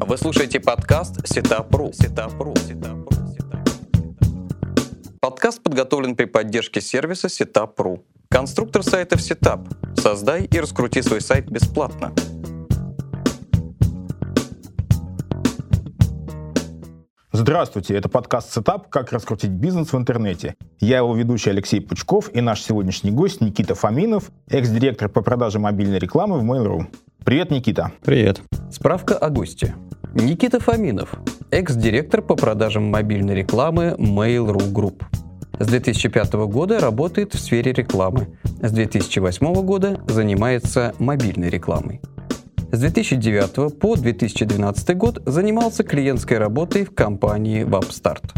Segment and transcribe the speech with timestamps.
[0.00, 1.92] Вы слушаете подкаст Setup.ru.
[1.92, 2.54] Setup.ru.
[2.56, 3.08] Setup.ru.
[5.20, 8.00] Подкаст подготовлен при поддержке сервиса Setup.ru.
[8.30, 9.66] Конструктор сайтов Setup.
[10.00, 12.14] Создай и раскрути свой сайт бесплатно.
[17.32, 18.88] Здравствуйте, это подкаст «Setup.
[18.88, 20.56] Как раскрутить бизнес в интернете».
[20.80, 25.98] Я его ведущий Алексей Пучков и наш сегодняшний гость Никита Фоминов, экс-директор по продаже мобильной
[25.98, 26.86] рекламы в Mail.ru.
[27.24, 27.92] Привет, Никита.
[28.02, 28.40] Привет.
[28.70, 29.74] Справка о госте.
[30.20, 31.14] Никита Фоминов,
[31.52, 35.04] экс-директор по продажам мобильной рекламы Mail.ru Group.
[35.60, 38.26] С 2005 года работает в сфере рекламы.
[38.60, 42.00] С 2008 года занимается мобильной рекламой.
[42.72, 48.36] С 2009 по 2012 год занимался клиентской работой в компании WebStart.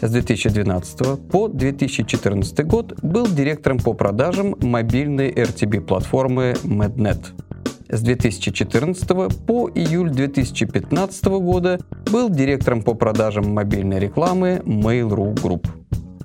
[0.00, 7.49] С 2012 по 2014 год был директором по продажам мобильной RTB-платформы MedNet.
[7.92, 9.08] С 2014
[9.44, 11.80] по июль 2015 года
[12.12, 15.66] был директором по продажам мобильной рекламы Mail.ru Group.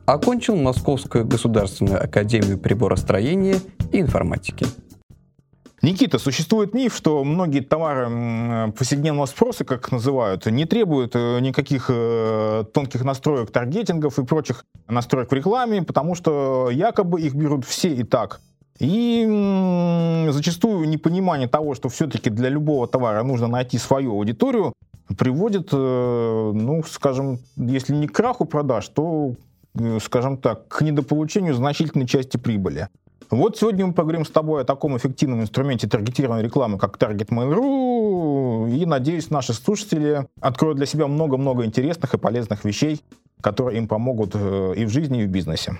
[0.06, 3.58] Окончил Московскую государственную академию приборостроения
[3.92, 4.68] и информатики.
[5.82, 12.64] Никита, существует миф, что многие товары повседневного спроса, как называют, не требуют э, никаких э,
[12.76, 18.04] тонких настроек таргетингов и прочих настроек в рекламе, потому что якобы их берут все и
[18.04, 18.40] так.
[18.80, 24.74] И зачастую непонимание того, что все-таки для любого товара нужно найти свою аудиторию,
[25.18, 29.36] приводит, э, ну, скажем, если не к краху продаж, то,
[29.76, 32.90] э, скажем так, к недополучению значительной части прибыли.
[33.32, 38.70] Вот сегодня мы поговорим с тобой о таком эффективном инструменте таргетированной рекламы, как Target Mail.ru,
[38.70, 43.02] и, надеюсь, наши слушатели откроют для себя много-много интересных и полезных вещей,
[43.42, 45.78] которые им помогут э, и в жизни, и в бизнесе.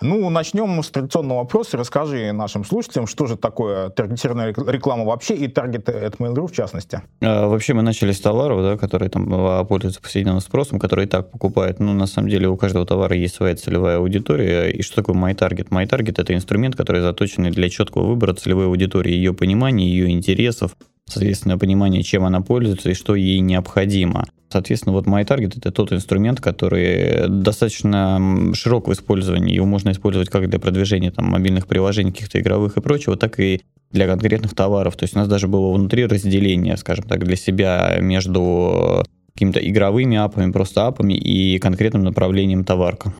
[0.00, 1.76] Ну, начнем с традиционного вопроса.
[1.76, 7.02] Расскажи нашим слушателям, что же такое таргетированная реклама вообще и таргет от Mail.ru в частности.
[7.20, 11.08] А, вообще мы начали с товаров, да, которые там а, пользуются повседневным спросом, которые и
[11.08, 11.80] так покупают.
[11.80, 14.70] Ну, на самом деле у каждого товара есть своя целевая аудитория.
[14.70, 15.68] И что такое MyTarget?
[15.68, 20.76] MyTarget— это инструмент, который заточен для четкого выбора целевой аудитории, ее понимания, ее интересов,
[21.08, 24.24] соответственно, понимание, чем она пользуется и что ей необходимо.
[24.50, 29.54] Соответственно, вот MyTarget— это тот инструмент, который достаточно широк в использовании.
[29.54, 33.60] Его можно использовать как для продвижения там, мобильных приложений, каких-то игровых и прочего, так и
[33.90, 34.96] для конкретных товаров.
[34.96, 39.04] То есть у нас даже было внутри разделение, скажем так, для себя между
[39.34, 43.12] какими-то игровыми апами, просто апами и конкретным направлением товарка.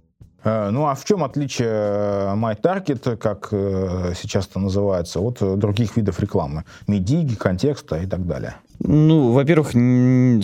[0.44, 5.96] Э, ну а в чем отличие э, MyTarget, как э, сейчас это называется, от других
[5.96, 6.64] видов рекламы?
[6.86, 8.56] Медиги, контекста и так далее.
[8.80, 9.72] Ну, во-первых,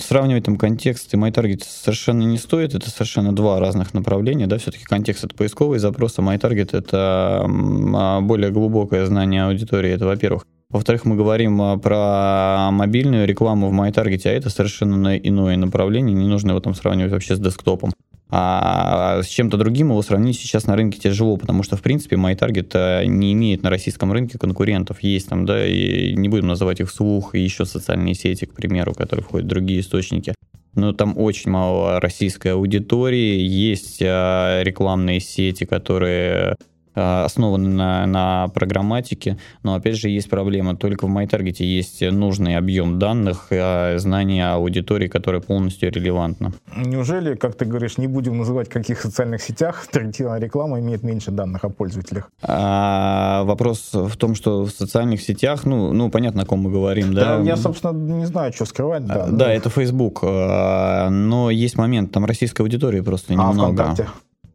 [0.03, 2.75] сравнивать там контекст и MyTarget совершенно не стоит.
[2.75, 4.49] Это совершенно два разных направления.
[4.49, 4.59] Да?
[4.59, 9.93] Все-таки контекст— это поисковый запрос, а MyTarget— это а, более глубокое знание аудитории.
[9.93, 10.47] Это, во-первых.
[10.69, 16.16] Во-вторых, мы говорим а, про мобильную рекламу в MyTarget, а это совершенно иное направление.
[16.16, 17.93] Не нужно его там сравнивать вообще с десктопом.
[18.36, 22.70] А с чем-то другим его сравнить сейчас на рынке тяжело, потому что, в принципе, MyTarget
[22.74, 25.04] э, не имеет на российском рынке конкурентов.
[25.04, 28.92] Есть там, да, и не будем называть их вслух, и еще социальные сети, к примеру,
[28.92, 30.34] которые входят другие источники.
[30.74, 33.38] Но там очень мало российской аудитории.
[33.38, 36.56] Есть э, рекламные сети, которые
[36.94, 40.77] основаны на, на программатике, но опять же есть проблема.
[40.77, 46.53] Только в MyTarget есть нужный объем данных, э, знания аудитории, которая полностью релевантна.
[46.77, 51.31] Неужели, как ты говоришь, не будем называть, в каких социальных сетях таргетированная реклама имеет меньше
[51.31, 52.31] данных о пользователях?
[52.43, 57.15] А, вопрос в том, что в социальных сетях, ну, ну понятно, о ком мы говорим,
[57.15, 57.38] да?
[57.38, 59.05] да я, собственно, не знаю, что скрывать.
[59.06, 63.65] Да, да это Facebook, э, но есть момент, там российской аудитории просто немного.
[63.65, 64.09] А, ВКонтакте?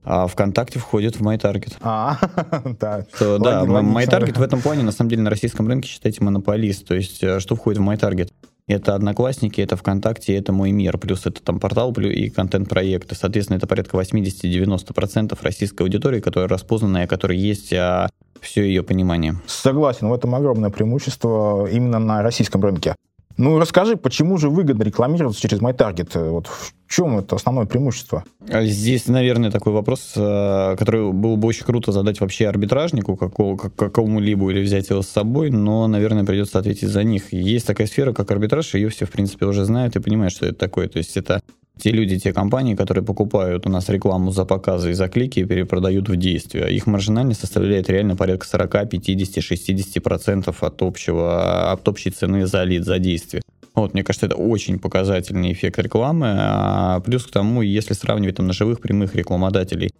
[0.09, 1.77] А ВКонтакте входит в MyTarget.
[1.81, 2.17] А,
[2.79, 3.05] да.
[3.19, 6.87] То, да, MyTarget в этом плане, на самом деле, на российском рынке, считайте, монополист.
[6.87, 8.31] То есть, э, что входит в MyTarget?
[8.65, 13.13] Это Одноклассники, это ВКонтакте, это Мой мир, плюс это там портал и контент-проекты.
[13.13, 18.09] Соответственно, это порядка 80-90% российской аудитории, которая распознанная, которая есть а,
[18.41, 19.35] все ее понимание.
[19.45, 22.95] Согласен, в этом огромное преимущество именно на российском рынке.
[23.39, 26.29] Ну, расскажи, почему же выгодно рекламироваться через MyTarget?
[26.29, 28.25] Вот в чем это основное преимущество?
[28.49, 34.51] А здесь, наверное, такой вопрос, э, который было бы очень круто задать вообще арбитражнику какому-либо
[34.51, 37.31] или взять его с собой, но, наверное, придется ответить за них.
[37.31, 40.55] Есть такая сфера, как арбитраж, ее все, в принципе, уже знают и понимают, что это
[40.55, 40.89] такое.
[40.89, 41.39] То есть это
[41.79, 45.45] те люди, те компании, которые покупают у нас рекламу за показы и за клики и
[45.45, 46.73] перепродают в действие.
[46.73, 52.63] Их маржинальность составляет реально порядка 40, 50, 60 процентов от общего, от общей цены за
[52.63, 53.41] лид, за действие.
[53.75, 56.35] Вот, мне кажется, это очень показательный эффект рекламы.
[56.37, 59.91] А плюс к тому, если сравнивать там на живых прямых рекламодателей,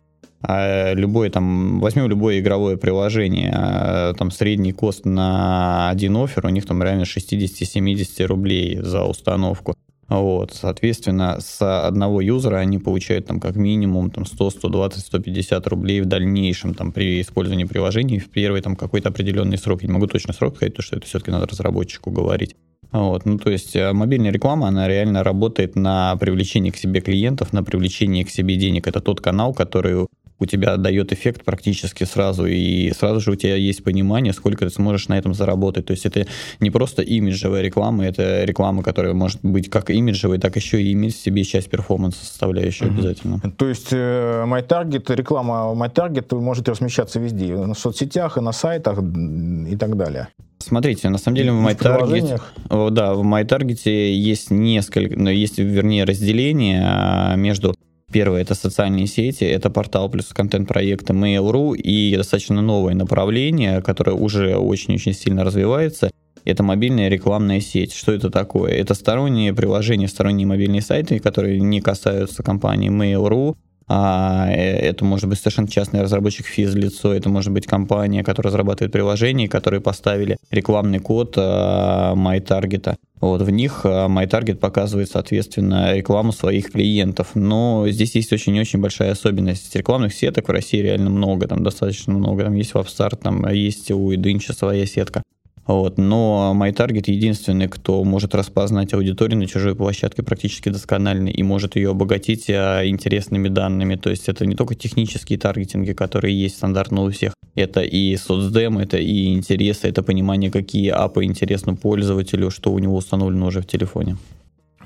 [0.41, 6.49] а любое там, возьмем любое игровое приложение, а, там средний кост на один офер, у
[6.49, 9.75] них там реально 60-70 рублей за установку.
[10.09, 16.01] Вот, соответственно, с одного юзера они получают там как минимум там 100, 120, 150 рублей
[16.01, 19.83] в дальнейшем там при использовании приложений в первый там какой-то определенный срок.
[19.83, 22.55] Я не могу точно срок сказать, потому что это все-таки надо разработчику говорить.
[22.91, 27.53] Вот, ну, то есть э, мобильная реклама, она реально работает на привлечение к себе клиентов,
[27.53, 28.87] на привлечение к себе денег.
[28.87, 30.07] Это тот канал, который
[30.39, 34.71] у тебя дает эффект практически сразу, и сразу же у тебя есть понимание, сколько ты
[34.71, 35.85] сможешь на этом заработать.
[35.85, 36.25] То есть это
[36.59, 41.15] не просто имиджевая реклама, это реклама, которая может быть как имиджевой, так еще и иметь
[41.15, 42.99] в себе часть перформанса составляющую угу.
[42.99, 43.39] обязательно.
[43.57, 49.75] То есть э, MyTarget, реклама MyTarget может размещаться везде, на соцсетях, и на сайтах и
[49.75, 50.29] так далее.
[50.59, 56.83] Смотрите, на самом деле в MyTarget, да, в MyTarget есть несколько, ну, есть, вернее, разделение
[56.85, 57.75] а, между
[58.11, 64.57] Первое— это социальные сети, это портал плюс контент-проекты Mail.ru и достаточно новое направление, которое уже
[64.57, 66.09] очень-очень сильно развивается.
[66.43, 67.93] Это мобильная рекламная сеть.
[67.93, 68.71] Что это такое?
[68.71, 73.55] Это сторонние приложения, сторонние мобильные сайты, которые не касаются компании Mail.ru,
[73.91, 78.91] а, э, это может быть совершенно частный разработчик физлицо, это может быть компания, которая разрабатывает
[78.91, 82.95] приложения, которые поставили рекламный код а, MyTarget.
[83.19, 87.29] Вот, в них а, MyTarget показывает, соответственно, рекламу своих клиентов.
[87.33, 89.75] Но здесь есть очень-очень большая особенность.
[89.75, 92.43] Рекламных сеток в России реально много, там достаточно много.
[92.43, 95.23] Там есть WebStart, там есть у Идынча своя сетка.
[95.69, 95.99] Вот.
[95.99, 101.91] Но MyTarget единственный, кто может распознать аудиторию на чужой площадке практически досконально и может ее
[101.91, 103.95] обогатить а, интересными данными.
[103.95, 107.33] То есть это не только технические таргетинги, которые есть стандартно у всех.
[107.53, 112.95] Это и соцдем, это и интересы, это понимание, какие апы интересны пользователю, что у него
[112.95, 114.17] установлено уже в телефоне.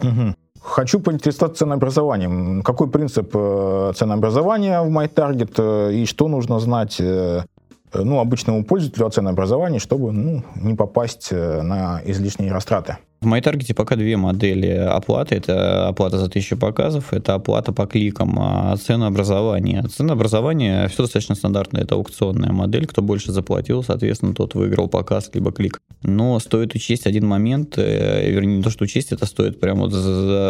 [0.01, 0.35] Угу.
[0.59, 2.61] Хочу поинтересоваться ценообразованием.
[2.61, 7.52] Какой принцип э, ценообразования в MyTarget э, и что нужно знать э, Э,
[7.93, 12.97] ну, обычному пользователю от образования, чтобы ну, не попасть э, на излишние растраты.
[13.21, 15.35] В MyTarget пока две модели оплаты.
[15.35, 19.83] Это оплата за тысячу показов, это оплата по кликам, а ценообразование.
[19.83, 22.85] Ценообразование все достаточно стандартное, это аукционная модель.
[22.85, 25.79] Кто больше заплатил, соответственно, тот выиграл показ либо клик.
[26.01, 29.93] Но стоит учесть один момент, э, вернее, не то, что учесть, это стоит прямо вот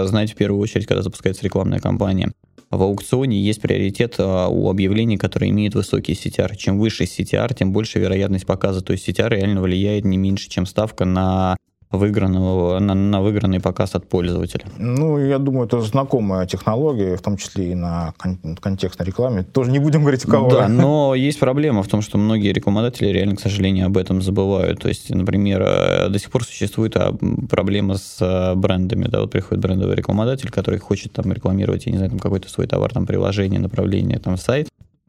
[0.08, 2.32] знать в первую очередь, когда запускается рекламная кампания
[2.78, 6.56] в аукционе есть приоритет а, у объявлений, которые имеют высокий CTR.
[6.56, 8.82] Чем выше CTR, тем больше вероятность показа.
[8.82, 11.58] То есть CTR реально влияет не меньше, чем ставка на
[11.94, 14.66] выигранного, на, на выигранный показ от пользователя.
[14.78, 19.44] Ну, я думаю, это знакомая технология, в том числе и на кон- контекстной рекламе.
[19.44, 20.50] Тоже не будем говорить, у кого.
[20.50, 24.80] Да, но есть проблема в том, что многие рекламодатели реально, к сожалению, об этом забывают.
[24.80, 27.16] То есть, например, э, до сих пор существует а,
[27.50, 29.06] проблема с э, брендами.
[29.06, 32.66] Да, вот приходит брендовый рекламодатель, который хочет там рекламировать, я не знаю, там какой-то свой
[32.66, 34.68] товар, там приложение, направление, там сайт,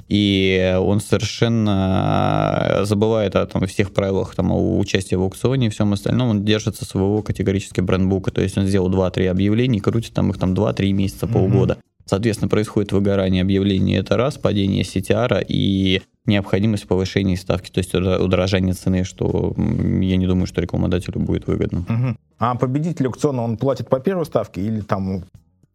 [0.09, 5.93] и он совершенно забывает о там, всех правилах там, о участии в аукционе и всем
[5.93, 10.39] остальном, он держится своего категорически брендбука, то есть он сделал 2-3 объявления, крутит там их
[10.39, 11.75] там 2-3 месяца, полгода.
[11.75, 12.07] Mm-hmm.
[12.07, 18.75] Соответственно, происходит выгорание объявлений, это раз, падение CTR и необходимость повышения ставки, то есть удорожание
[18.75, 21.81] цены, что я не думаю, что рекламодателю будет выгодно.
[21.81, 22.17] Угу.
[22.41, 25.25] А победитель аукциона, он платит по первой ставке или там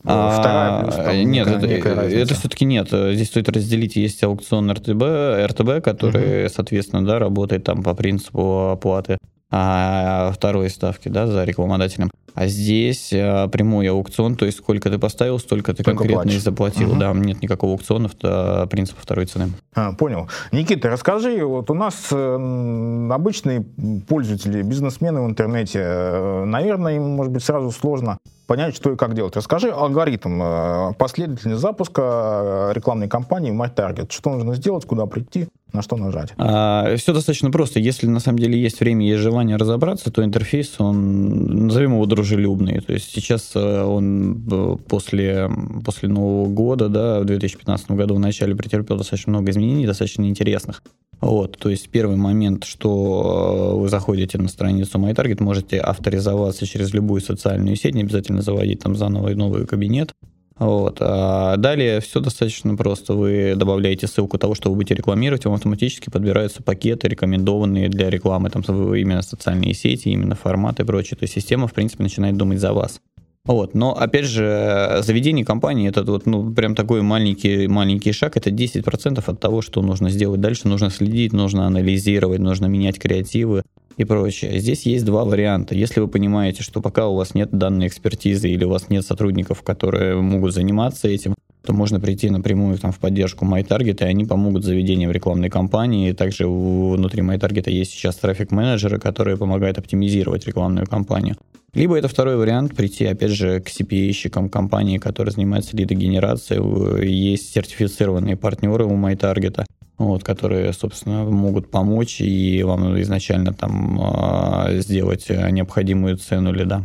[0.01, 2.87] Вторая плюс, там, нет, это, это все-таки нет.
[2.89, 3.97] Здесь стоит разделить.
[3.97, 5.03] Есть аукцион РТБ,
[5.47, 6.53] РТБ который, угу.
[6.53, 9.17] соответственно, да, работает там по принципу оплаты
[9.51, 12.11] а второй ставки да, за рекламодателем.
[12.35, 16.37] А здесь а, прямой аукцион, то есть сколько ты поставил, столько ты Только конкретно платишь.
[16.37, 16.91] и заплатил.
[16.91, 16.99] Угу.
[16.99, 19.49] Да, нет никакого аукциона, это принцип второй цены.
[19.73, 20.29] А, понял.
[20.51, 23.65] Никита, расскажи, вот у нас э, обычные
[24.07, 29.13] пользователи, бизнесмены в интернете, э, наверное, им, может быть, сразу сложно понять, что и как
[29.13, 29.35] делать.
[29.35, 34.11] Расскажи алгоритм, э, последовательность запуска рекламной кампании в MyTarget.
[34.11, 35.47] Что нужно сделать, куда прийти?
[35.71, 36.33] На что нажать?
[36.37, 37.79] А, все достаточно просто.
[37.79, 42.81] Если на самом деле есть время и желание разобраться, то интерфейс, он, назовем его дружелюбный.
[42.81, 45.49] То есть сейчас э, он э, после,
[45.85, 50.81] после Нового года, да, в 2015 году в начале претерпел достаточно много изменений, достаточно интересных.
[51.21, 56.93] Вот, то есть первый момент, что э, вы заходите на страницу MyTarget, можете авторизоваться через
[56.93, 60.13] любую социальную сеть, не обязательно заводить там заново новый кабинет.
[60.59, 60.97] Вот.
[60.99, 63.13] А далее все достаточно просто.
[63.13, 68.49] Вы добавляете ссылку того, что вы будете рекламировать, вам автоматически подбираются пакеты, рекомендованные для рекламы,
[68.49, 68.61] там
[68.93, 71.17] именно социальные сети, именно форматы и прочее.
[71.17, 72.99] То есть система, в принципе, начинает думать за вас.
[73.45, 73.73] Вот.
[73.73, 79.23] Но, опять же, заведение компании это вот, ну, прям такой маленький, маленький шаг, это 10%
[79.25, 80.67] от того, что нужно сделать дальше.
[80.67, 83.63] Нужно следить, нужно анализировать, нужно менять креативы,
[83.99, 84.59] и прочее.
[84.59, 85.75] Здесь есть два варианта.
[85.75, 89.61] Если вы понимаете, что пока у вас нет данной экспертизы или у вас нет сотрудников,
[89.61, 94.63] которые могут заниматься этим, то можно прийти напрямую там, в поддержку MyTarget, и они помогут
[94.63, 96.13] заведением рекламной кампании.
[96.13, 101.35] Также внутри MyTarget есть сейчас трафик-менеджеры, которые помогают оптимизировать рекламную кампанию.
[101.73, 107.07] Либо это второй вариант, прийти, опять же, к CPA-щикам компании, которые занимаются лидогенерацией.
[107.07, 109.65] Есть сертифицированные партнеры у MyTarget,
[109.97, 116.83] вот, которые, собственно, могут помочь и вам изначально там а, сделать необходимую цену лида.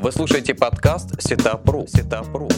[0.00, 1.86] Вы слушаете подкаст Сетапру.
[1.88, 2.48] Сетапру.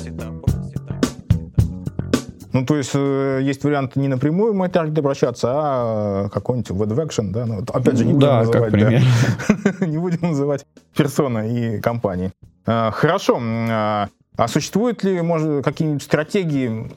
[2.53, 7.47] Ну, то есть э, есть вариант не напрямую в MyTarget обращаться, а какой-нибудь WebAction, да?
[7.47, 9.03] Ну, опять же, не будем да, называть, как пример.
[9.79, 10.67] Да, не будем называть
[10.97, 12.33] персона и компании.
[12.67, 13.41] А, хорошо.
[13.41, 16.91] А, а существуют ли, может, какие-нибудь стратегии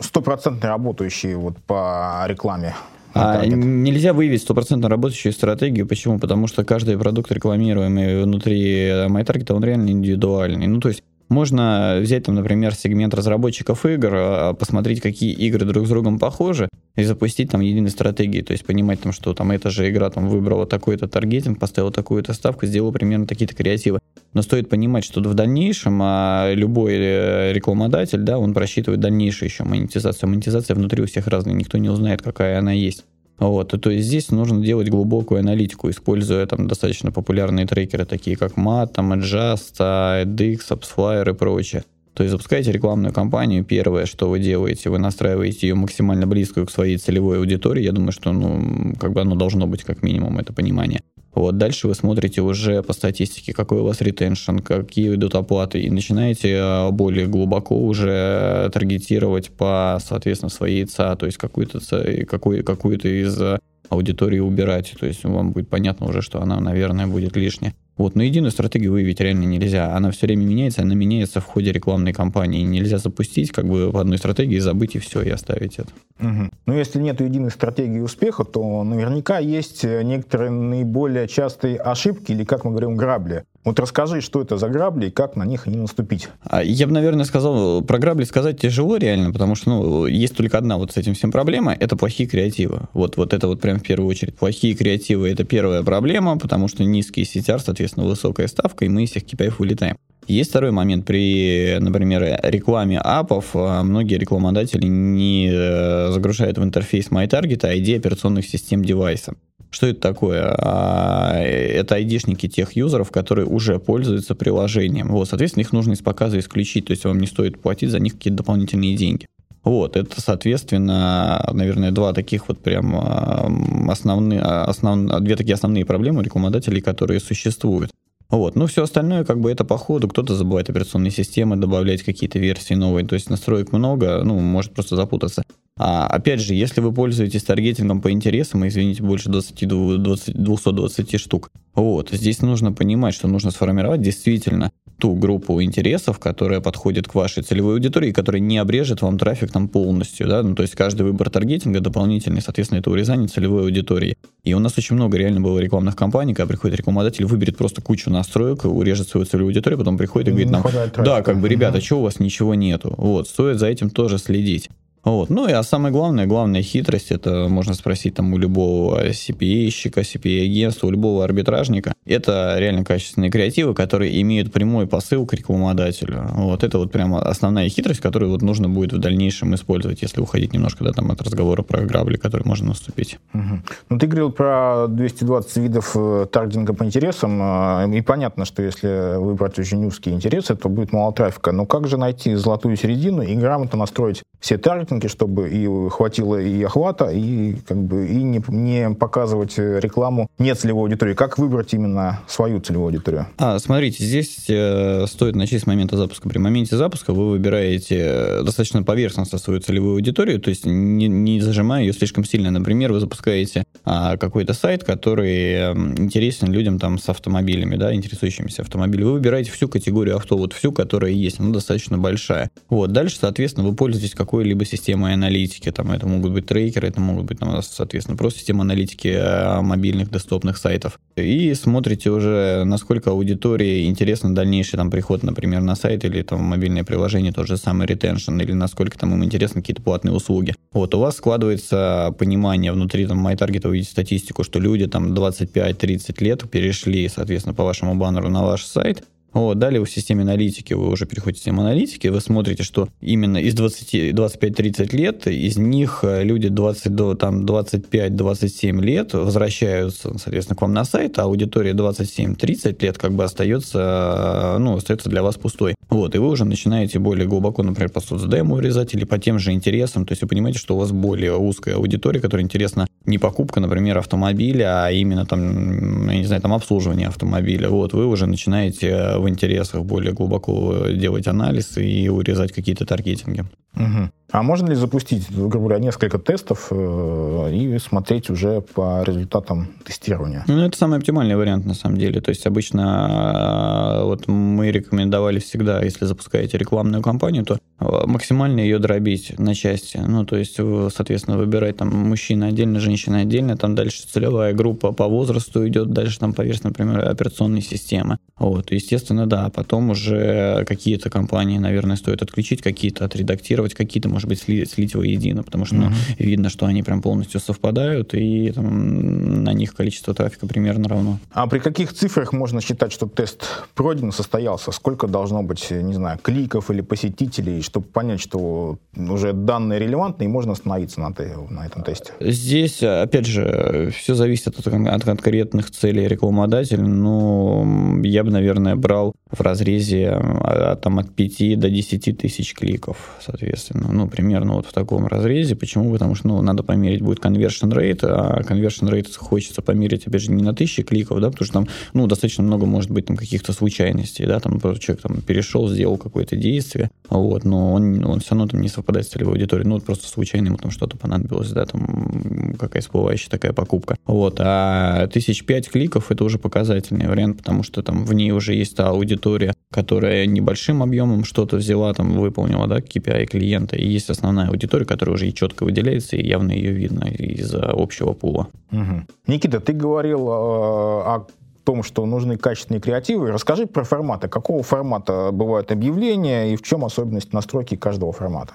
[0.00, 2.74] стопроцентно работающие вот по рекламе?
[3.12, 5.86] А, нельзя выявить стопроцентно работающую стратегию.
[5.86, 6.18] Почему?
[6.18, 10.66] Потому что каждый продукт, рекламируемый внутри MyTarget, он реально индивидуальный.
[10.66, 11.02] Ну, то есть
[11.34, 16.68] можно взять, там, например, сегмент разработчиков игр, а, посмотреть, какие игры друг с другом похожи,
[16.96, 18.40] и запустить там единой стратегии.
[18.40, 22.32] То есть понимать, там, что там эта же игра там, выбрала такой-то таргетинг, поставила такую-то
[22.32, 23.98] ставку, сделала примерно такие-то креативы.
[24.32, 29.64] Но стоит понимать, что в дальнейшем а любой э, рекламодатель, да, он просчитывает дальнейшую еще
[29.64, 30.28] монетизацию.
[30.30, 33.04] Монетизация внутри у всех разная, никто не узнает, какая она есть.
[33.38, 38.56] Вот, то есть здесь нужно делать глубокую аналитику, используя там достаточно популярные трекеры, такие как
[38.56, 41.84] MAT, там, Adjust, AdX, AppsFlyer и прочее.
[42.14, 46.70] То есть запускаете рекламную кампанию, первое, что вы делаете, вы настраиваете ее максимально близкую к
[46.70, 47.82] своей целевой аудитории.
[47.82, 51.02] Я думаю, что ну, как бы оно должно быть как минимум это понимание.
[51.34, 55.90] Вот дальше вы смотрите уже по статистике, какой у вас ретеншн, какие идут оплаты, и
[55.90, 61.80] начинаете а, более глубоко уже таргетировать по, соответственно, своей ЦА, то есть какую-то
[62.26, 63.40] какую, какую-то из
[63.88, 64.94] аудитории убирать.
[64.98, 67.74] То есть вам будет понятно уже, что она, наверное, будет лишняя.
[67.96, 69.94] Вот, но единую стратегию выявить реально нельзя.
[69.94, 72.62] Она все время меняется, она меняется в ходе рекламной кампании.
[72.62, 75.90] Нельзя запустить как бы в одной стратегии, забыть и все, и оставить это.
[76.20, 76.50] Угу.
[76.66, 82.64] Но если нет единой стратегии успеха, то наверняка есть некоторые наиболее частые ошибки, или, как
[82.64, 83.44] мы говорим, грабли.
[83.64, 86.28] Вот расскажи, что это за грабли и как на них не наступить.
[86.42, 90.58] А, я бы, наверное, сказал, про грабли сказать тяжело реально, потому что ну, есть только
[90.58, 92.82] одна вот с этим всем проблема, это плохие креативы.
[92.92, 94.36] Вот, вот это вот прям в первую очередь.
[94.36, 99.10] Плохие креативы— это первая проблема, потому что низкий CTR, соответственно, высокая ставка, и мы из
[99.10, 99.96] всех KPI вылетаем.
[100.26, 101.06] Есть второй момент.
[101.06, 108.46] При, например, рекламе апов а, многие рекламодатели не э, загружают в интерфейс MyTarget ID операционных
[108.46, 109.34] систем девайса.
[109.74, 110.54] Что это такое?
[110.56, 115.08] А, это айдишники тех юзеров, которые уже пользуются приложением.
[115.08, 118.12] Вот, соответственно, их нужно из показа исключить, то есть вам не стоит платить за них
[118.12, 119.26] какие-то дополнительные деньги.
[119.64, 126.80] Вот, это, соответственно, наверное, два таких вот прям основные, основ, две такие основные проблемы рекламодателей,
[126.80, 127.90] которые существуют.
[128.30, 128.56] Вот.
[128.56, 130.08] Ну, все остальное, как бы, это по ходу.
[130.08, 133.06] Кто-то забывает операционные системы, добавлять какие-то версии новые.
[133.06, 135.42] То есть настроек много, ну, может просто запутаться.
[135.76, 139.68] А, опять же, если вы пользуетесь таргетингом по интересам, извините, больше 20,
[140.02, 146.60] 20, 220 штук, вот, здесь нужно понимать, что нужно сформировать действительно ту группу интересов, которая
[146.60, 150.62] подходит к вашей целевой аудитории, которая не обрежет вам трафик там полностью, да, ну, то
[150.62, 154.16] есть каждый выбор таргетинга дополнительный, соответственно, это урезание целевой аудитории.
[154.44, 158.10] И у нас очень много реально было рекламных кампаний, когда приходит рекламодатель, выберет просто кучу
[158.10, 160.64] настроек, урежет свою целевую аудиторию, потом приходит и говорит нам,
[160.96, 162.94] да, как бы, ребята, что у вас ничего нету?
[162.96, 164.68] Вот, стоит за этим тоже следить.
[165.04, 165.30] Вот.
[165.30, 170.86] Ну и а самое главное, главная хитрость, это можно спросить там у любого CPA-щика, CPA-агентства,
[170.86, 171.94] у любого арбитражника.
[172.06, 176.24] Это реально качественные креативы, которые имеют прямой посыл к рекламодателю.
[176.34, 180.52] Вот это вот прямо основная хитрость, которую вот нужно будет в дальнейшем использовать, если уходить
[180.52, 183.18] немножко да, там, от разговора про грабли, который можно наступить.
[183.34, 183.60] Угу.
[183.90, 189.18] Ну ты говорил про 220 видов э, таргетинга по интересам, э, и понятно, что если
[189.18, 191.52] выбрать очень узкие интересы, то будет мало трафика.
[191.52, 196.40] Но как же найти золотую середину и грамотно настроить все таргетинги, маркетинге, чтобы и хватило
[196.40, 201.14] и охвата, и как бы и не, не показывать рекламу не целевой аудитории.
[201.14, 203.26] Как выбрать именно свою целевую аудиторию?
[203.38, 206.28] А, смотрите, здесь э, стоит начать с момента запуска.
[206.28, 211.40] При моменте запуска вы выбираете э, достаточно поверхностно свою целевую аудиторию, то есть не, не
[211.40, 212.50] зажимая ее слишком сильно.
[212.50, 218.62] Например, вы запускаете а, какой-то сайт, который э, интересен людям там с автомобилями, да, интересующимися
[218.62, 219.06] автомобилями.
[219.06, 222.50] Вы выбираете всю категорию авто, вот всю, которая есть, она достаточно большая.
[222.68, 225.70] Вот, дальше, соответственно, вы пользуетесь какой-либо системой системой аналитики.
[225.72, 230.10] Там это могут быть трекеры, это могут быть, там, соответственно, просто система аналитики э, мобильных
[230.10, 231.00] десктопных сайтов.
[231.16, 236.84] И смотрите уже, насколько аудитории интересно дальнейший там приход, например, на сайт или там мобильное
[236.84, 240.54] приложение, тот же самый ретеншн, или насколько там им интересны какие-то платные услуги.
[240.72, 246.22] Вот, у вас складывается понимание внутри там MyTarget, вы видите статистику, что люди там 25-30
[246.22, 250.88] лет перешли, соответственно, по вашему баннеру на ваш сайт, Вот, далее в системе аналитики вы
[250.88, 256.00] уже переходите в систему аналитики, вы смотрите, что именно из 20, 25-30 лет, из них
[256.02, 261.72] э, люди 20 до там, 25-27 лет возвращаются, соответственно, к вам на сайт, а аудитория
[261.72, 265.74] 27-30 лет как бы остается, э, ну, остается для вас пустой.
[265.90, 269.52] Вот, и вы уже начинаете более глубоко, например, по соцдему урезать или по тем же
[269.52, 270.06] интересам.
[270.06, 273.98] То есть вы понимаете, что у вас более узкая аудитория, которая интересна не покупка, например,
[273.98, 277.68] автомобиля, а именно там, я не знаю, там обслуживание автомобиля.
[277.68, 283.44] Вот, вы уже начинаете э, в интересах более глубоко делать анализ и урезать какие-то таргетинги.
[283.74, 284.10] Угу.
[284.30, 290.44] А можно ли запустить, грубо говоря, несколько тестов э, и смотреть уже по результатам тестирования?
[290.48, 292.20] Ну, это самый оптимальный вариант, на самом деле.
[292.20, 298.60] То есть обычно э, вот мы рекомендовали всегда, если запускаете рекламную кампанию, то э, максимально
[298.60, 299.98] ее дробить на части.
[299.98, 305.06] Ну, то есть, соответственно, выбирать там мужчина отдельно, женщина отдельно, там дальше целевая группа по
[305.06, 308.18] возрасту идет, дальше там по версии, например, операционной системы.
[308.38, 314.40] Вот, естественно, да, потом уже какие-то компании, наверное, стоит отключить, какие-то отредактировать, какие-то, может быть,
[314.40, 319.52] слить, слить воедино, потому что ну, видно, что они прям полностью совпадают, и там, на
[319.52, 321.18] них количество трафика примерно равно.
[321.32, 324.70] А при каких цифрах можно считать, что тест пройден, состоялся?
[324.70, 330.28] Сколько должно быть, не знаю, кликов или посетителей, чтобы понять, что уже данные релевантны, и
[330.28, 331.08] можно остановиться на,
[331.50, 332.12] на этом тесте?
[332.20, 339.12] Здесь, опять же, все зависит от, от конкретных целей рекламодателя, но я бы, наверное, брал
[339.30, 343.88] в разрезе а, там, от 5 до 10 тысяч кликов, соответственно.
[344.04, 345.56] Ну, примерно вот в таком разрезе.
[345.56, 345.90] Почему?
[345.90, 350.30] Потому что ну, надо померить будет conversion rate, а conversion rate хочется померить, опять же,
[350.30, 353.54] не на тысячи кликов, да, потому что там ну, достаточно много может быть там каких-то
[353.54, 358.46] случайностей, да, там человек там перешел, сделал какое-то действие, вот, но он, он все равно
[358.46, 361.64] там не совпадает с целевой аудиторией, ну, вот просто случайно ему там что-то понадобилось, да,
[361.64, 363.96] там какая всплывающая такая покупка.
[364.04, 368.54] Вот, а тысяч пять кликов это уже показательный вариант, потому что там в ней уже
[368.54, 374.10] есть та аудитория, которая небольшим объемом что-то взяла, там, выполнила, да, KPI клиента, и есть
[374.10, 378.48] основная аудитория, которая уже четко выделяется, и явно ее видно из общего пула.
[378.72, 379.06] Угу.
[379.26, 381.26] Никита, ты говорил э, о
[381.64, 383.30] том, что нужны качественные креативы.
[383.30, 384.28] Расскажи про форматы.
[384.28, 388.54] Какого формата бывают объявления и в чем особенность настройки каждого формата?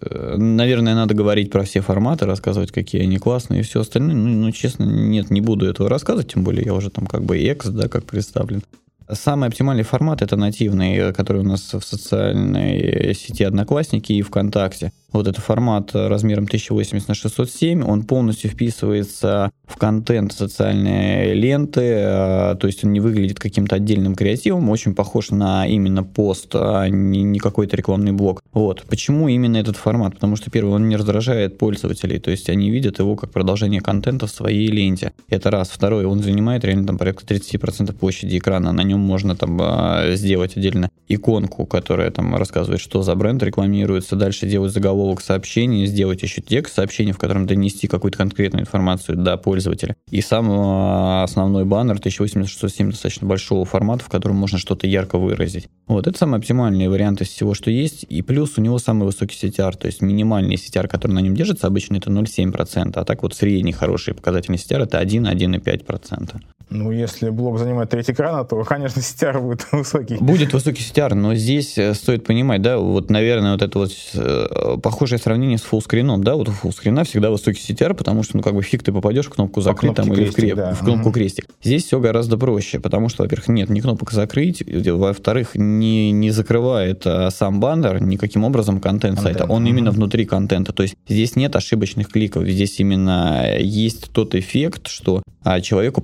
[0.00, 4.14] Э, наверное, надо говорить про все форматы, рассказывать, какие они классные и все остальное.
[4.14, 7.38] Ну, ну, честно, нет, не буду этого рассказывать, тем более я уже там как бы
[7.38, 8.62] экс, да, как представлен.
[9.10, 14.92] Самый оптимальный формат это нативный, который у нас в социальной сети Одноклассники и ВКонтакте.
[15.16, 22.54] Вот это формат размером 1080 на 607, он полностью вписывается в контент социальной ленты, а,
[22.54, 27.38] то есть он не выглядит каким-то отдельным креативом, очень похож на именно пост, а не,
[27.38, 28.42] какой-то рекламный блок.
[28.52, 28.84] Вот.
[28.90, 30.12] Почему именно этот формат?
[30.14, 34.26] Потому что, первый, он не раздражает пользователей, то есть они видят его как продолжение контента
[34.26, 35.12] в своей ленте.
[35.30, 35.70] Это раз.
[35.70, 40.58] Второй, он занимает реально там порядка 30% площади экрана, на нем можно там а, сделать
[40.58, 46.22] отдельно иконку, которая там рассказывает, что за бренд рекламируется, дальше делать заголовок заголовок сообщения, сделать
[46.22, 49.94] еще текст сообщения, в котором донести какую-то конкретную информацию до пользователя.
[50.10, 55.68] И сам а, основной баннер 1080-607 достаточно большого формата, в котором можно что-то ярко выразить.
[55.86, 58.04] Вот, это самый оптимальный вариант из всего, что есть.
[58.08, 61.66] И плюс у него самый высокий CTR, то есть минимальный CTR, который на нем держится,
[61.66, 66.40] обычно это 0,7%, а так вот средний хороший показатель CTR это 1-1,5%.
[66.68, 70.16] Ну, если блок занимает треть экрана, то, конечно, CTR будет высокий.
[70.16, 74.76] Будет высокий CTR, но здесь э, стоит понимать, да, вот, наверное, вот это вот э,
[74.82, 78.54] похожее сравнение с фуллскрином, да, вот у фуллскрина всегда высокий CTR, потому что, ну, как
[78.54, 80.74] бы фиг ты попадешь в кнопку закрыть там или в, креп, да.
[80.74, 81.12] в кнопку угу.
[81.12, 81.46] крестик.
[81.62, 87.02] Здесь все гораздо проще, потому что, во-первых, нет ни кнопок закрыть, во-вторых, не, не закрывает
[87.06, 89.38] а, сам баннер никаким образом контент, контент.
[89.38, 89.70] сайта, он угу.
[89.70, 95.22] именно внутри контента, то есть здесь нет ошибочных кликов, здесь именно есть тот эффект, что
[95.44, 96.00] а, человеку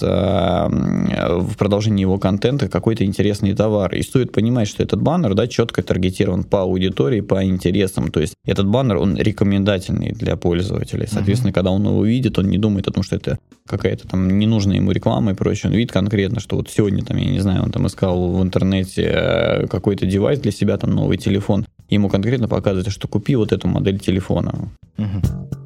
[0.00, 3.94] показывается в продолжении его контента какой-то интересный товар.
[3.94, 8.10] И стоит понимать, что этот баннер да, четко таргетирован по аудитории, по интересам.
[8.10, 11.06] То есть этот баннер, он рекомендательный для пользователей.
[11.06, 11.54] Соответственно, uh-huh.
[11.54, 14.92] когда он его видит, он не думает о том, что это какая-то там ненужная ему
[14.92, 15.70] реклама и прочее.
[15.70, 19.02] Он видит конкретно, что вот сегодня, там, я не знаю, он там искал в интернете
[19.02, 21.66] э, какой-то девайс для себя, там новый телефон.
[21.88, 24.70] Ему конкретно показывают, что купи вот эту модель телефона.
[24.98, 25.64] Uh-huh.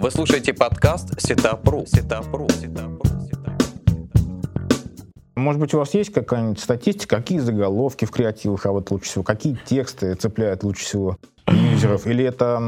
[0.00, 1.84] Вы слушаете подкаст Сетапру.
[1.86, 2.48] Сетапру.
[2.50, 3.13] Сетапру.
[5.34, 9.24] Может быть, у вас есть какая-нибудь статистика, какие заголовки в креативах, а вот лучше всего,
[9.24, 11.18] какие тексты цепляют лучше всего
[11.84, 12.58] юзеров, или это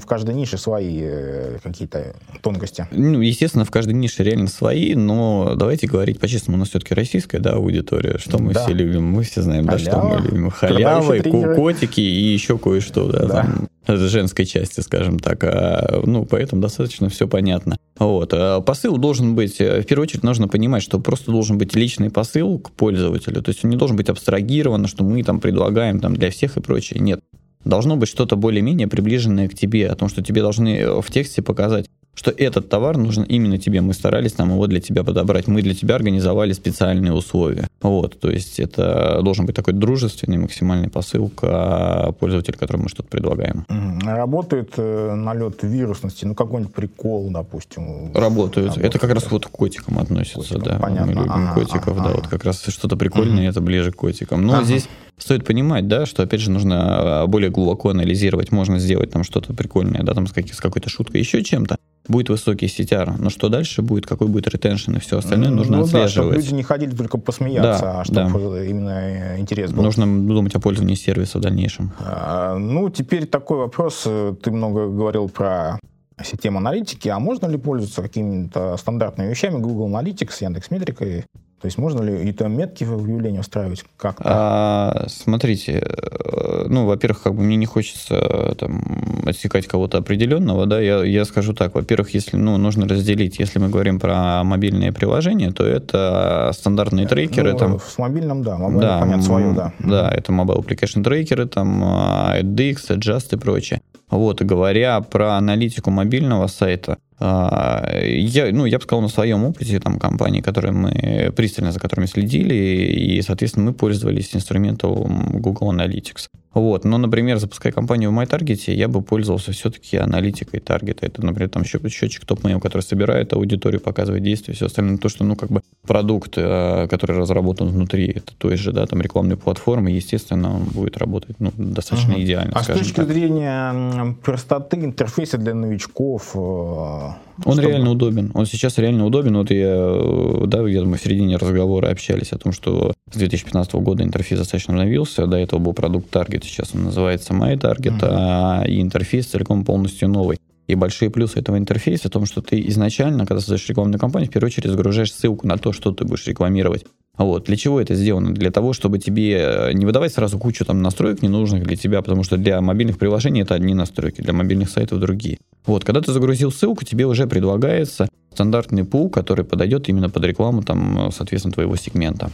[0.00, 2.86] в каждой нише свои э, какие-то тонкости?
[2.90, 7.38] Ну, естественно, в каждой нише реально свои, но давайте говорить по-честному, у нас все-таки российская,
[7.38, 8.64] да, аудитория, что мы да.
[8.64, 10.50] все любим, мы все знаем, Халява, да, что мы любим.
[10.50, 11.20] Халявы,
[11.54, 13.42] котики и еще кое-что, да, да.
[13.42, 15.44] Там, женской части, скажем так.
[15.44, 17.76] А, ну, поэтому достаточно все понятно.
[17.98, 18.32] Вот.
[18.32, 22.10] А посыл должен быть, э, в первую очередь, нужно понимать, что просто должен быть личный
[22.10, 23.42] посыл к пользователю.
[23.42, 26.60] То есть он не должен быть абстрагирован, что мы там предлагаем там, для всех и
[26.60, 27.00] прочее.
[27.00, 27.20] Нет.
[27.64, 31.42] Должно быть что-то более-менее приближенное к тебе, о том, что тебе должны э, в тексте
[31.42, 33.80] показать, что этот товар нужен именно тебе.
[33.80, 35.46] Мы старались там его для тебя подобрать.
[35.46, 37.66] Мы для тебя организовали специальные условия.
[37.82, 42.88] Вот, то есть это должен быть такой дружественный максимальный посыл к а, пользователю, которому мы
[42.88, 43.66] что-то предлагаем.
[44.04, 48.12] Работает э, налет вирусности, ну какой-нибудь прикол, допустим.
[48.14, 48.68] Работают.
[48.68, 48.78] Работает.
[48.78, 50.78] Это как раз вот к котикам относится, котикам, да.
[50.78, 51.06] Понятно.
[51.06, 53.50] Мы любим ага, котиков, ага, да, вот как раз что-то прикольное, угу.
[53.50, 54.46] это ближе к котикам.
[54.46, 54.64] Но ага.
[54.64, 59.24] здесь стоит понимать, да, что опять же нужно а, более глубоко анализировать, можно сделать там
[59.24, 61.76] что-то прикольное, да, там с, с какой-то шуткой, еще чем-то,
[62.08, 65.78] будет высокий CTR, но что дальше будет, какой будет ретеншн и все остальное, ну, нужно
[65.78, 66.14] ну, отслеживать.
[66.14, 68.64] Да, чтобы люди не ходили только посмеяться, да, а чтобы да.
[68.64, 69.82] именно интерес был.
[69.82, 71.92] Нужно думать о пользовании сервиса в дальнейшем.
[72.00, 74.02] А, ну, теперь такой вопрос.
[74.02, 75.78] Ты много говорил про
[76.22, 81.24] систему аналитики, а можно ли пользоваться какими-то стандартными вещами Google Analytics, Яндекс Метрикой
[81.64, 83.86] то есть можно ли и там метки в объявлении устраивать?
[83.96, 84.16] Как?
[84.20, 88.82] А, смотрите, э, ну, во-первых, как бы мне не хочется э, там
[89.24, 93.70] отсекать кого-то определенного, да, я, я скажу так, во-первых, если, ну, нужно разделить, если мы
[93.70, 97.52] говорим про мобильные приложения, то это стандартные трекеры.
[97.52, 99.72] Ну, там, с мобильным, да, мобильным, да, понятно, свое, да.
[99.78, 103.80] Да, это mobile application трекеры, там, AdX, Adjust и прочее.
[104.10, 109.78] Вот, говоря про аналитику мобильного сайта, а, я, ну, я бы сказал, на своем опыте
[109.80, 116.28] там, компании, которые мы пристально за которыми следили, и, соответственно, мы пользовались инструментом Google Analytics.
[116.54, 116.84] Вот.
[116.84, 121.04] Но, например, запуская компанию в MyTarget, я бы пользовался все-таки аналитикой таргета.
[121.04, 124.96] Это, например, там счетчик Top Mail, который собирает аудиторию, показывает действия, все остальное.
[124.98, 129.00] То, что, ну, как бы продукт, э, который разработан внутри это той же, да, там,
[129.00, 132.22] рекламной платформы, естественно, он будет работать, ну, достаточно uh-huh.
[132.22, 133.08] идеально, А с точки так.
[133.08, 137.03] зрения простоты интерфейса для новичков, э,
[137.44, 137.68] он чтобы...
[137.68, 138.30] реально удобен.
[138.34, 139.36] Он сейчас реально удобен.
[139.36, 143.74] Вот я, э, да, где мы в середине разговора общались о том, что с 2015
[143.74, 145.26] года интерфейс достаточно обновился.
[145.26, 148.08] До этого был продукт Таргет, сейчас он называется MyTarget, uh-huh.
[148.10, 150.38] а, и интерфейс целиком полностью новый.
[150.66, 154.32] И большие плюсы этого интерфейса в том, что ты изначально, когда создаешь рекламную кампанию, в
[154.32, 156.86] первую очередь загружаешь ссылку на то, что ты будешь рекламировать.
[157.16, 157.44] Вот.
[157.44, 158.34] Для чего это сделано?
[158.34, 162.24] Для того, чтобы тебе э, не выдавать сразу кучу там настроек ненужных для тебя, потому
[162.24, 165.38] что для мобильных приложений это одни настройки, для мобильных сайтов другие.
[165.66, 170.62] Вот, когда ты загрузил ссылку, тебе уже предлагается стандартный пул, который подойдет именно под рекламу,
[170.62, 172.30] там, соответственно, твоего сегмента.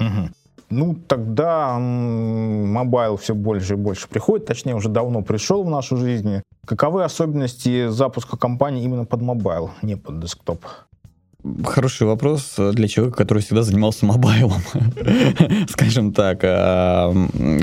[0.00, 0.30] Угу.
[0.70, 6.42] Ну, тогда мобайл все больше и больше приходит, точнее, уже давно пришел в нашу жизнь.
[6.66, 10.64] Каковы особенности запуска компании именно под мобайл, не под десктоп?
[11.64, 14.62] Хороший вопрос для человека, который всегда занимался мобайлом.
[15.68, 17.12] Скажем так, а,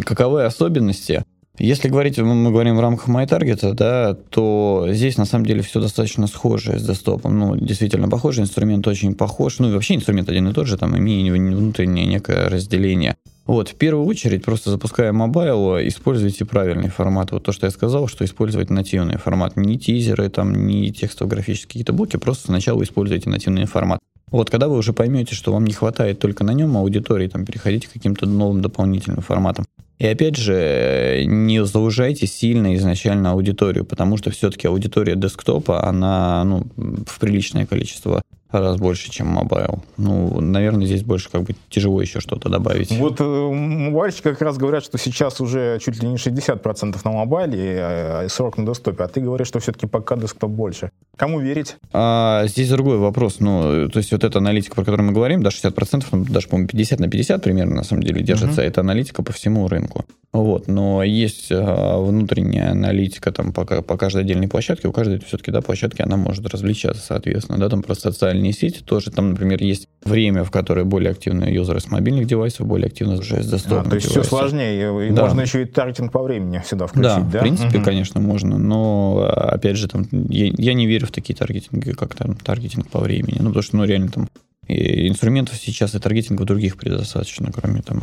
[0.06, 1.24] каковы особенности?
[1.58, 6.28] Если говорить, мы говорим в рамках MyTarget, да, то здесь на самом деле все достаточно
[6.28, 7.38] схоже с десктопом.
[7.38, 9.60] Ну, действительно похоже, инструмент очень похож.
[9.60, 13.16] Ну, и вообще инструмент один и тот же, там имеет внутреннее некое разделение.
[13.46, 17.32] Вот, в первую очередь, просто запуская мобайл, используйте правильный формат.
[17.32, 19.58] Вот то, что я сказал, что использовать нативный формат.
[19.58, 24.00] Не тизеры, там, не текстово-графические какие-то блоки, просто сначала используйте нативный формат.
[24.30, 27.88] Вот, когда вы уже поймете, что вам не хватает только на нем аудитории, там, переходите
[27.88, 29.66] к каким-то новым дополнительным форматам.
[30.00, 36.66] И опять же, не зауживайте сильно изначально аудиторию, потому что все-таки аудитория десктопа, она ну,
[37.06, 38.22] в приличное количество
[38.60, 39.84] раз больше, чем мобайл.
[39.98, 42.92] Ну, наверное, здесь больше как бы тяжело еще что-то добавить.
[42.92, 47.80] Вот э, мобайльщики как раз говорят, что сейчас уже чуть ли не 60% на мобайле,
[47.82, 50.92] а 40% на десктопе, а ты говоришь, что все-таки пока десктоп больше.
[51.16, 51.76] Кому верить?
[51.94, 53.40] А, здесь другой вопрос.
[53.40, 56.68] Ну, то есть вот эта аналитика, про которую мы говорим, да, 60%, ну, даже, по-моему,
[56.70, 58.62] 50 на 50 примерно, на самом деле, держится.
[58.62, 58.68] Uh-huh.
[58.68, 60.06] Это аналитика по всему рынку.
[60.34, 60.68] Вот.
[60.68, 64.88] Но есть а, внутренняя аналитика там по, по каждой отдельной площадке.
[64.88, 69.12] У каждой все-таки, да, площадки она может различаться, соответственно, да, там про социальные сети тоже.
[69.12, 73.44] Там, например, есть время, в которое более активные юзеры с мобильных девайсов, более активно уже
[73.44, 74.26] с десктопных а, То есть девайсов.
[74.26, 75.08] все сложнее.
[75.08, 75.26] И да.
[75.26, 77.20] можно еще и таргетинг по времени сюда включить, да?
[77.20, 77.86] Да, в принципе, угу.
[77.86, 78.58] конечно, можно.
[78.58, 83.00] Но, опять же, там, я, я не верю в такие таргетинги, как там таргетинг по
[83.00, 83.38] времени.
[83.40, 84.28] Ну, потому что, ну, реально там
[84.68, 88.02] и инструментов сейчас и таргетинга других предостаточно, кроме там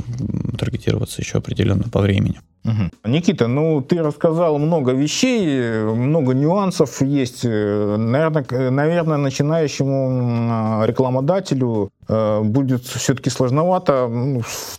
[0.59, 2.41] таргетироваться еще определенно по времени.
[2.65, 3.11] Угу.
[3.11, 7.45] Никита, ну ты рассказал много вещей, много нюансов есть.
[7.45, 14.07] Наверное, наверное начинающему рекламодателю э, будет все-таки сложновато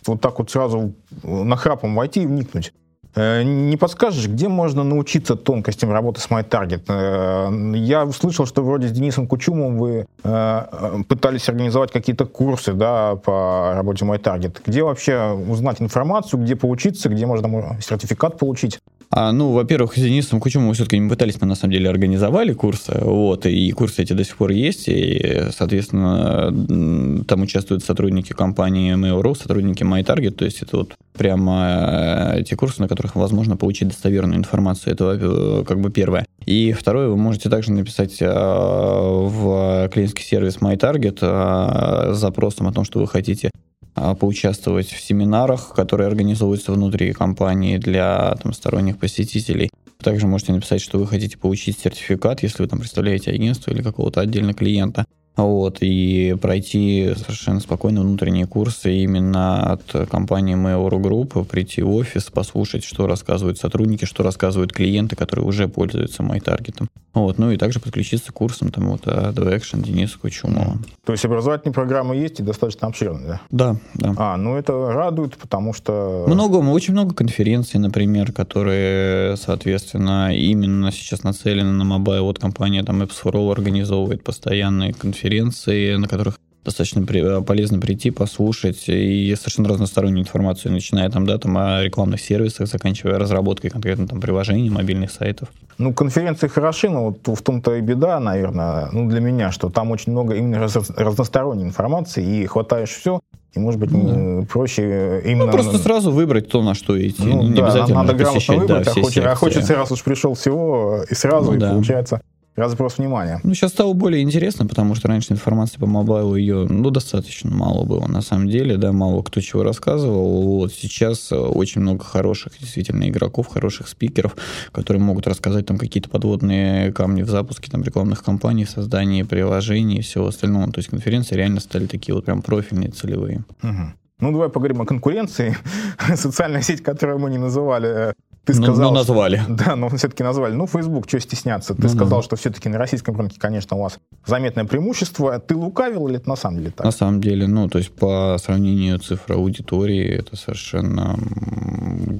[0.06, 2.72] вот так вот сразу нахрапом войти и вникнуть.
[3.14, 6.82] Э, не подскажешь, где можно научиться тонкостям работы с MyTarget?
[6.88, 13.16] Э, я услышал, что вроде с Денисом Кучумом вы э, пытались организовать какие-то курсы да,
[13.16, 14.58] по работе MyTarget.
[14.64, 18.80] Где вообще узнать информацию, где поучиться, где можно сертификат получить?
[19.12, 22.96] А, ну, во-первых, с Денисом Кучумом все-таки не пытались, мы на самом деле организовали курсы,
[23.00, 29.34] вот, и курсы эти до сих пор есть, и, соответственно, там участвуют сотрудники компании Mail.ru,
[29.34, 34.92] сотрудники MyTarget, то есть это вот прямо те курсы, на которых возможно получить достоверную информацию,
[34.92, 36.24] это э, как бы первое.
[36.46, 42.84] И второе, вы можете также написать э, в клиентский сервис MyTarget э, запросом о том,
[42.84, 43.50] что вы хотите
[43.94, 49.70] поучаствовать в семинарах, которые организовываются внутри компании для там, сторонних посетителей.
[50.02, 54.20] Также можете написать, что вы хотите получить сертификат, если вы там представляете агентство или какого-то
[54.20, 55.04] отдельного клиента.
[55.36, 62.24] Вот, и пройти совершенно спокойно внутренние курсы именно от компании Mail.ru Group, прийти в офис,
[62.24, 66.86] послушать, что рассказывают сотрудники, что рассказывают клиенты, которые уже пользуются MyTarget.
[67.14, 70.78] Вот, ну и также подключиться к курсам там вот от Action Дениса Кучумова.
[71.04, 73.40] То есть образовательные программы есть и достаточно обширные, да?
[73.50, 74.14] Да, да.
[74.16, 76.24] А, ну это радует, потому что...
[76.28, 82.24] Много, очень много конференций, например, которые, соответственно, именно сейчас нацелены на мобайл.
[82.26, 87.80] Вот компания там Apps for All организовывает постоянные конференции, на которых достаточно при, э, полезно
[87.80, 93.70] прийти, послушать и совершенно разностороннюю информацию, начиная там, да, там о рекламных сервисах, заканчивая разработкой
[93.70, 95.48] конкретно там приложений, мобильных сайтов.
[95.78, 99.90] Ну, конференции хороши, но вот в том-то и беда, наверное, ну, для меня, что там
[99.90, 103.20] очень много именно раз, разносторонней информации, и хватаешь все,
[103.54, 105.46] и, может быть, ну, проще именно...
[105.46, 107.24] Ну, просто сразу выбрать то, на что идти.
[107.24, 110.34] Ну, не да, обязательно надо грамотно выбрать, да, а, хочется, а хочется, раз уж пришел
[110.34, 111.70] всего, и сразу, ну, и да.
[111.70, 112.20] получается
[112.60, 113.40] Разброс внимания.
[113.42, 117.84] Ну, сейчас стало более интересно, потому что раньше информации по мобайлу ее, ну, достаточно мало
[117.86, 120.58] было, на самом деле, да, мало кто чего рассказывал.
[120.58, 124.36] Вот сейчас э, очень много хороших, действительно, игроков, хороших спикеров,
[124.72, 129.96] которые могут рассказать там какие-то подводные камни в запуске там рекламных кампаний, в создании приложений
[129.96, 130.70] и всего остального.
[130.70, 133.42] То есть конференции реально стали такие вот прям профильные, целевые.
[133.62, 133.94] Угу.
[134.20, 135.56] Ну, давай поговорим о конкуренции.
[136.14, 138.12] Социальная сеть, которую мы не называли э,
[138.44, 139.36] ты ну, сказал, ну, назвали.
[139.36, 140.54] Что, да, но все-таки назвали.
[140.54, 141.74] Ну, Facebook, что стесняться?
[141.74, 142.22] Ты ну, сказал, ну.
[142.22, 145.38] что все-таки на российском рынке, конечно, у вас заметное преимущество.
[145.38, 146.84] Ты лукавил или это на самом деле так?
[146.84, 151.18] На самом деле, ну, то есть по сравнению цифр аудитории, это совершенно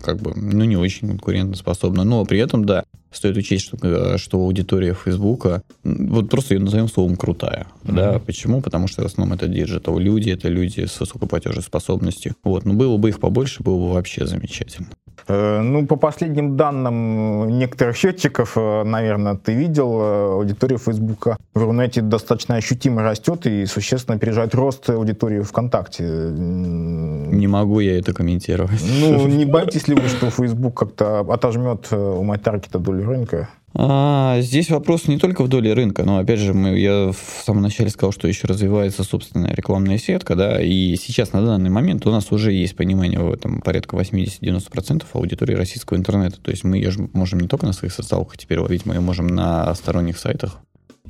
[0.03, 2.05] как бы, ну, не очень конкурентоспособно.
[2.05, 6.89] Но при этом, да, стоит учесть, что, э, что аудитория Фейсбука, вот просто ее назовем
[6.89, 7.67] словом крутая.
[7.85, 7.95] Mm-hmm.
[7.95, 8.19] Да?
[8.19, 8.61] Почему?
[8.61, 12.35] Потому что в основном это digital люди, это люди с высокой платежеспособностью.
[12.45, 12.65] Вот.
[12.65, 14.89] Но было бы их побольше, было бы вообще замечательно.
[15.31, 21.63] Э, ну, по последним данным некоторых счетчиков, э, наверное, ты видел, э, аудитория Фейсбука в
[21.63, 26.03] Рунете достаточно ощутимо растет и существенно опережает рост аудитории ВКонтакте.
[26.05, 28.83] Не могу я это комментировать.
[29.01, 33.49] Ну, не боитесь ли вы, что Facebook как-то отожмет у MyTarget долю рынка?
[33.73, 37.63] А, здесь вопрос не только в доле рынка, но опять же, мы, я в самом
[37.63, 42.11] начале сказал, что еще развивается собственная рекламная сетка, да, и сейчас на данный момент у
[42.11, 46.41] нас уже есть понимание в этом порядка 80-90% аудитории российского интернета.
[46.41, 49.29] То есть мы ее можем не только на своих социалках теперь ловить, мы ее можем
[49.29, 50.59] на сторонних сайтах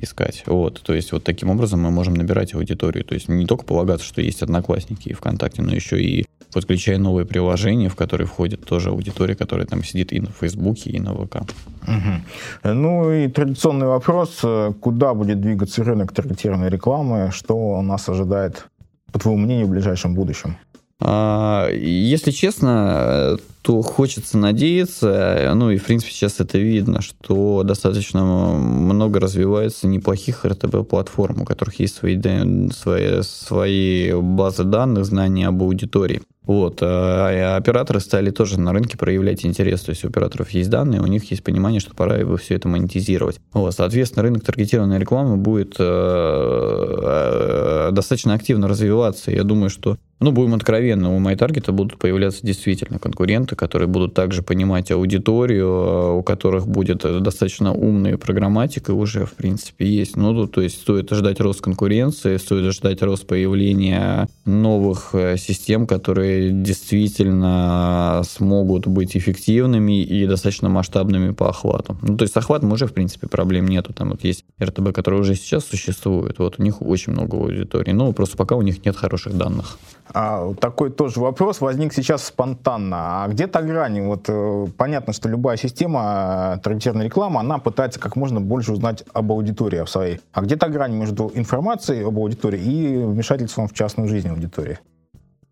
[0.01, 0.43] искать.
[0.45, 3.05] Вот, то есть вот таким образом мы можем набирать аудиторию.
[3.05, 7.25] То есть не только полагаться, что есть одноклассники и ВКонтакте, но еще и подключая новые
[7.25, 11.43] приложения, в которые входит тоже аудитория, которая там сидит и на Фейсбуке, и на ВК.
[11.83, 12.73] Угу.
[12.73, 14.41] Ну и традиционный вопрос,
[14.81, 18.67] куда будет двигаться рынок таргетированной рекламы, что нас ожидает,
[19.13, 20.57] по твоему мнению, в ближайшем будущем?
[21.03, 28.23] А, если честно, то хочется надеяться, ну и в принципе сейчас это видно, что достаточно
[28.23, 32.19] много развивается неплохих РТБ-платформ, у которых есть свои,
[32.71, 36.21] свои, свои базы данных, знания об аудитории.
[36.43, 36.79] Вот.
[36.81, 39.81] А операторы стали тоже на рынке проявлять интерес.
[39.81, 42.67] То есть у операторов есть данные, у них есть понимание, что пора его все это
[42.67, 43.39] монетизировать.
[43.53, 43.75] Вот.
[43.75, 49.31] Соответственно, рынок таргетированной рекламы будет э, э, достаточно активно развиваться.
[49.31, 54.41] Я думаю, что ну, будем откровенны, у MyTarget будут появляться действительно конкуренты, которые будут также
[54.41, 60.15] понимать аудиторию, э, у которых будет достаточно умная программатика уже, в принципе, есть.
[60.15, 68.21] Ну, то есть стоит ждать рост конкуренции, стоит ждать рост появления новых систем, которые действительно
[68.25, 71.97] смогут быть эффективными и достаточно масштабными по охвату.
[72.01, 73.93] Ну, то есть с охватом уже, в принципе, проблем нету.
[73.93, 76.39] Там вот есть РТБ, который уже сейчас существует.
[76.39, 77.91] Вот у них очень много аудитории.
[77.91, 79.77] Но просто пока у них нет хороших данных.
[80.13, 83.23] А, такой тоже вопрос возник сейчас спонтанно.
[83.23, 84.01] А где то грани?
[84.01, 89.03] Вот э, понятно, что любая система э, таргетированной рекламы, она пытается как можно больше узнать
[89.13, 90.19] об аудитории об своей.
[90.33, 94.79] А где то грань между информацией об аудитории и вмешательством в частную жизнь аудитории?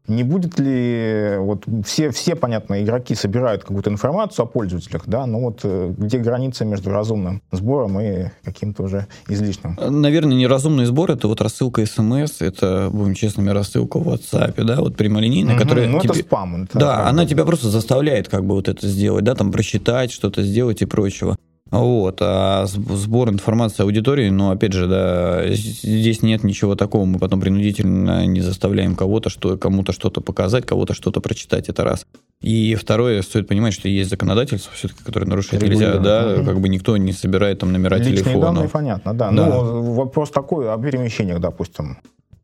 [0.09, 5.39] Не будет ли, вот все, все, понятно, игроки собирают какую-то информацию о пользователях, да, но
[5.39, 9.77] вот э, где граница между разумным сбором и каким-то уже излишним?
[9.79, 14.95] Наверное, неразумный сбор— это вот рассылка смс, это, будем честными, рассылка в WhatsApp, да, вот
[14.95, 15.87] прямолинейная, угу, которая...
[15.87, 16.11] Ну, тебе...
[16.11, 16.63] это спам.
[16.63, 20.43] Это да, она тебя просто заставляет как бы вот это сделать, да, там просчитать, что-то
[20.43, 21.37] сделать и прочего.
[21.71, 27.41] Вот, а сбор информации аудитории, ну, опять же, да, здесь нет ничего такого, мы потом
[27.41, 32.07] принудительно не заставляем кого-то, что кому-то что-то показать, кого-то что-то прочитать, это раз.
[32.41, 36.45] И второе, стоит понимать, что есть законодательство все-таки, которое нарушать нельзя, да, угу.
[36.45, 38.41] как бы никто не собирает там номера Личные телефона.
[38.41, 39.29] данные, понятно, да.
[39.29, 39.31] да.
[39.31, 41.97] Ну, вопрос такой о перемещениях, допустим.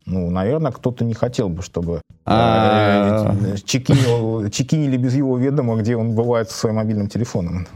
[0.05, 3.35] Ну, наверное, кто-то не хотел бы, чтобы а...
[3.41, 7.67] Э, чекинил, чекинили без его ведома, где он бывает со своим мобильным телефоном.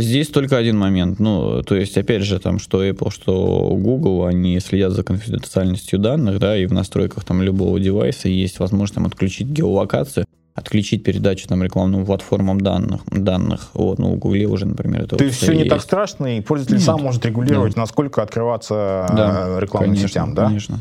[0.00, 1.18] Здесь только один момент.
[1.18, 6.38] Ну, то есть, опять же, там, что Apple, что Google, они следят за конфиденциальностью данных,
[6.38, 11.62] да, и в настройках там любого девайса есть возможность там отключить геолокацию, отключить передачу там
[11.62, 13.70] рекламным платформам данных, данных.
[13.74, 15.70] Вот, ну, в Гугле уже, например, это То есть все не есть.
[15.70, 16.84] так страшно, и пользователь Нет.
[16.84, 17.82] сам может регулировать, да.
[17.82, 20.46] насколько открываться да, рекламным конечно, сетям, да?
[20.46, 20.80] Конечно.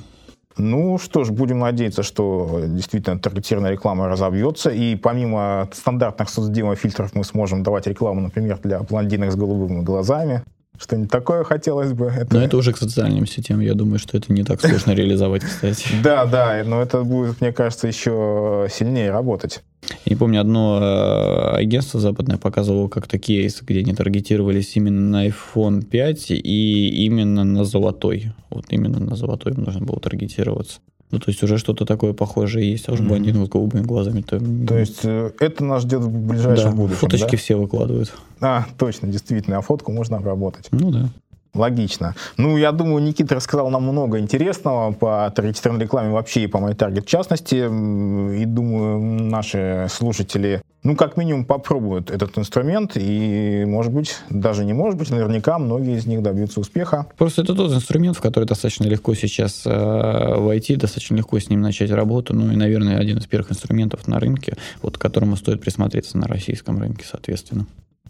[0.58, 7.26] Ну что ж, будем надеяться, что действительно таргетированная реклама разовьется, и помимо стандартных соцдемо-фильтров мы
[7.26, 10.44] сможем давать рекламу, например, для блондинок с голубыми глазами.
[10.80, 12.06] Что-нибудь такое хотелось бы.
[12.06, 12.36] Это...
[12.36, 13.60] Но это уже к социальным сетям.
[13.60, 15.88] Я думаю, что это не так сложно реализовать, кстати.
[16.04, 19.64] Да, да, но это будет, мне кажется, еще сильнее работать.
[20.06, 25.84] Я помню, одно э, агентство западное показывало как-то кейс, где они таргетировались именно на iPhone
[25.84, 28.32] 5 и именно на золотой.
[28.50, 30.80] Вот именно на золотой нужно было таргетироваться.
[31.16, 33.08] Ну, то есть уже что-то такое похожее есть, а уж mm-hmm.
[33.08, 34.20] блондин с голубыми глазами.
[34.20, 37.38] То, то есть э, это нас ждет в ближайшем да, будущем, фоточки да?
[37.38, 38.14] все выкладывают.
[38.42, 40.68] А, точно, действительно, а фотку можно обработать.
[40.72, 41.10] Ну да.
[41.56, 42.16] Логично.
[42.38, 47.04] Ну, я думаю, Никита рассказал нам много интересного по таргетированной рекламе вообще и по MyTarget
[47.04, 47.56] в частности.
[47.56, 52.92] И думаю, наши слушатели, ну, как минимум, попробуют этот инструмент.
[52.96, 57.08] И, может быть, даже не может быть, наверняка многие из них добьются успеха.
[57.18, 61.62] Просто это тот инструмент, в который достаточно легко сейчас э, войти, достаточно легко с ним
[61.62, 62.36] начать работу.
[62.36, 66.28] Ну, и, наверное, один из первых инструментов на рынке, вот к которому стоит присмотреться на
[66.28, 67.66] российском рынке, соответственно.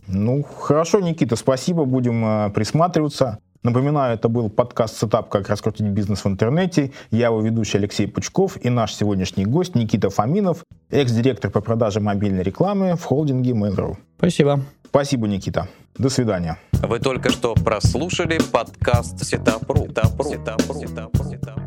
[0.08, 3.40] Ну, хорошо, Никита, спасибо, будем э, присматриваться.
[3.66, 5.30] Напоминаю, это был подкаст «Сетап.
[5.30, 6.92] Как раскрутить бизнес в интернете».
[7.10, 12.44] Я его ведущий Алексей Пучков и наш сегодняшний гость Никита Фоминов, экс-директор по продаже мобильной
[12.44, 13.98] рекламы в холдинге Mail.ru.
[14.20, 14.62] Спасибо.
[14.86, 15.68] Спасибо, Никита.
[15.98, 16.60] До свидания.
[16.74, 19.88] Вы только что прослушали подкаст «Сетап.ру».
[19.88, 20.30] Сетап.ру.
[20.30, 20.80] Сетап.ру.
[20.80, 21.65] Сетап.ру.